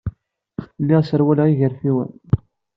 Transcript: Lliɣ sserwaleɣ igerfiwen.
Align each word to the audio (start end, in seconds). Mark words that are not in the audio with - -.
Lliɣ 0.81 1.01
sserwaleɣ 1.03 1.47
igerfiwen. 1.49 2.11